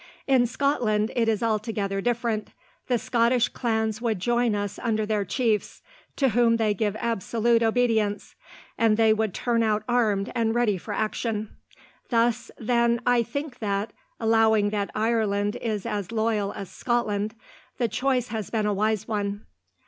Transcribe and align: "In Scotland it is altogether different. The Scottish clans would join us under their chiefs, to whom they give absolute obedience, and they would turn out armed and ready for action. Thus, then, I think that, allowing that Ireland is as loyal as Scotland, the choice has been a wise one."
"In 0.25 0.47
Scotland 0.47 1.11
it 1.15 1.29
is 1.29 1.43
altogether 1.43 2.01
different. 2.01 2.53
The 2.87 2.97
Scottish 2.97 3.49
clans 3.49 4.01
would 4.01 4.17
join 4.19 4.55
us 4.55 4.79
under 4.81 5.05
their 5.05 5.23
chiefs, 5.23 5.83
to 6.15 6.29
whom 6.29 6.57
they 6.57 6.73
give 6.73 6.95
absolute 6.95 7.61
obedience, 7.61 8.33
and 8.79 8.97
they 8.97 9.13
would 9.13 9.31
turn 9.31 9.61
out 9.61 9.83
armed 9.87 10.31
and 10.33 10.55
ready 10.55 10.79
for 10.79 10.91
action. 10.95 11.55
Thus, 12.09 12.49
then, 12.57 12.99
I 13.05 13.21
think 13.21 13.59
that, 13.59 13.93
allowing 14.19 14.71
that 14.71 14.89
Ireland 14.95 15.57
is 15.57 15.85
as 15.85 16.11
loyal 16.11 16.51
as 16.53 16.71
Scotland, 16.71 17.35
the 17.77 17.87
choice 17.87 18.29
has 18.29 18.49
been 18.49 18.65
a 18.65 18.73
wise 18.73 19.07
one." 19.07 19.45